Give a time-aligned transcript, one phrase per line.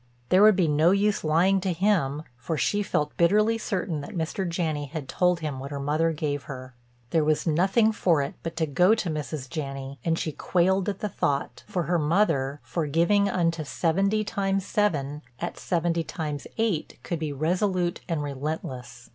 [0.29, 4.49] There would be no use lying to him for she felt bitterly certain that Mr.
[4.49, 6.73] Janney had told him what her mother gave her.
[7.11, 9.47] There was nothing for it but to go to Mrs.
[9.47, 15.21] Janney and she quailed at the thought, for her mother, forgiving unto seventy times seven,
[15.39, 19.09] at seventy times eight could be resolute and relentless.